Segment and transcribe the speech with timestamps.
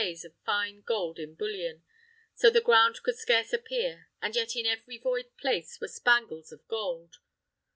[0.03, 1.83] 's of fine gold in bullion,
[2.33, 6.67] so the ground could scarce appear, and yet in every void place were spangles of
[6.67, 7.17] gold.